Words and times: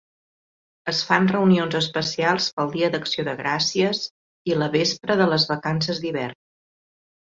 Es 0.91 1.01
fan 1.09 1.27
reunions 1.31 1.77
especials 1.79 2.47
pel 2.59 2.73
Dia 2.77 2.89
d'Acció 2.95 3.27
de 3.27 3.37
Gràcies 3.43 4.01
i 4.53 4.57
la 4.63 4.71
vespra 4.77 5.19
de 5.21 5.29
les 5.35 5.47
vacances 5.53 6.01
d'hivern. 6.07 6.39